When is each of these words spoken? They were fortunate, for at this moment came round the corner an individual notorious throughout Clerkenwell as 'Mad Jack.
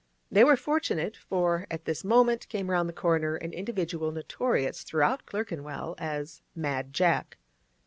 They 0.31 0.43
were 0.43 0.55
fortunate, 0.57 1.15
for 1.15 1.67
at 1.69 1.85
this 1.85 2.03
moment 2.03 2.49
came 2.49 2.71
round 2.71 2.89
the 2.89 2.91
corner 2.91 3.35
an 3.35 3.53
individual 3.53 4.11
notorious 4.11 4.81
throughout 4.81 5.27
Clerkenwell 5.27 5.93
as 5.99 6.41
'Mad 6.55 6.91
Jack. 6.91 7.37